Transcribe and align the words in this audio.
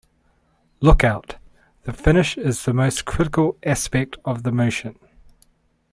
Lockout: 0.79 1.35
The 1.83 1.93
finish 1.93 2.35
is 2.35 2.65
the 2.65 2.73
most 2.73 3.05
critical 3.05 3.55
aspect 3.63 4.17
of 4.25 4.41
the 4.41 4.51
motion. 4.51 4.97